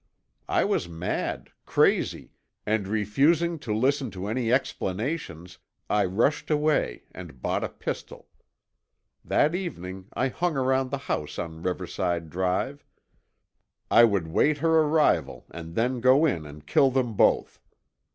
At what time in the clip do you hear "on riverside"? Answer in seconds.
11.37-12.31